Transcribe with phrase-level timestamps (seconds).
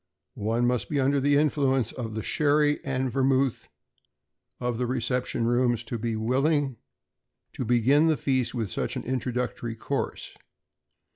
[0.33, 3.67] One must be under the influence of the sherry and Vermouth
[4.59, 6.77] of the reception rooms, to be willing
[7.53, 10.35] to begin the feast with such an introductory course.